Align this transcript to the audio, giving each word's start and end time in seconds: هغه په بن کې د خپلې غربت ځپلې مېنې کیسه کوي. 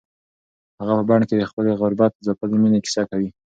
هغه 0.79 0.93
په 0.99 1.03
بن 1.09 1.21
کې 1.27 1.35
د 1.37 1.43
خپلې 1.49 1.71
غربت 1.79 2.13
ځپلې 2.25 2.57
مېنې 2.61 2.79
کیسه 2.85 3.01
کوي. 3.09 3.29